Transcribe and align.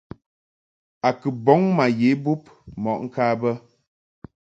A 1.07 1.09
kɨ 1.19 1.29
bɔŋ 1.45 1.61
ma 1.77 1.85
ye 1.99 2.09
bub 2.23 2.43
mɔʼ 2.81 2.97
ŋka 3.05 3.23
bə. 3.41 3.51